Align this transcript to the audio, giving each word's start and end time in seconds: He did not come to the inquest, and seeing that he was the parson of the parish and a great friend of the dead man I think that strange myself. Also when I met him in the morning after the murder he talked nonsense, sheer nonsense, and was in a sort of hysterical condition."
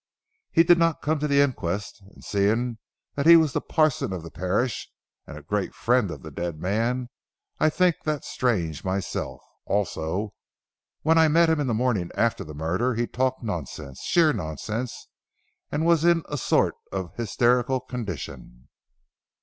He 0.49 0.63
did 0.63 0.79
not 0.79 1.03
come 1.03 1.19
to 1.19 1.27
the 1.27 1.41
inquest, 1.41 2.01
and 2.09 2.23
seeing 2.23 2.79
that 3.13 3.27
he 3.27 3.35
was 3.35 3.53
the 3.53 3.61
parson 3.61 4.11
of 4.11 4.23
the 4.23 4.31
parish 4.31 4.91
and 5.27 5.37
a 5.37 5.43
great 5.43 5.75
friend 5.75 6.09
of 6.09 6.23
the 6.23 6.31
dead 6.31 6.59
man 6.59 7.09
I 7.59 7.69
think 7.69 7.97
that 8.05 8.25
strange 8.25 8.83
myself. 8.83 9.43
Also 9.67 10.33
when 11.03 11.19
I 11.19 11.27
met 11.27 11.51
him 11.51 11.59
in 11.59 11.67
the 11.67 11.75
morning 11.75 12.09
after 12.15 12.43
the 12.43 12.55
murder 12.55 12.95
he 12.95 13.05
talked 13.05 13.43
nonsense, 13.43 14.01
sheer 14.01 14.33
nonsense, 14.33 15.07
and 15.71 15.85
was 15.85 16.03
in 16.03 16.23
a 16.27 16.35
sort 16.39 16.73
of 16.91 17.13
hysterical 17.15 17.79
condition." 17.79 18.69